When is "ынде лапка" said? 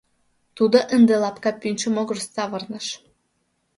0.95-1.51